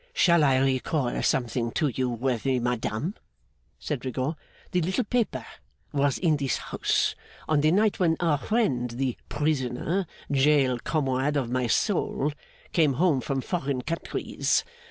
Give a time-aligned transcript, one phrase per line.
[0.13, 3.13] 'Shall I recall something to you, worthy madame?'
[3.77, 4.35] said Rigaud.
[4.71, 5.45] 'The little paper
[5.93, 7.13] was in this house
[7.47, 12.33] on the night when our friend the prisoner jail comrade of my soul
[12.73, 14.63] came home from foreign countries.